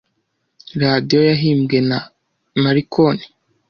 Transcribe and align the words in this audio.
Radiyo 0.81 1.19
yahimbwe 1.29 1.77
na 1.89 1.99
Marconi. 2.63 3.23